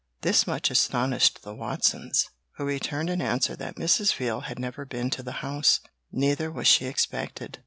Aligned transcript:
This 0.21 0.47
much 0.47 0.71
astonished 0.71 1.43
the 1.43 1.53
Watsons, 1.53 2.27
who 2.55 2.65
returned 2.65 3.11
an 3.11 3.21
answer 3.21 3.55
that 3.57 3.75
Mrs. 3.75 4.11
Veal 4.15 4.39
had 4.39 4.57
never 4.57 4.83
been 4.83 5.11
to 5.11 5.21
the 5.21 5.31
house, 5.45 5.79
neither 6.11 6.49
was 6.51 6.65
she 6.67 6.85
expected. 6.87 7.59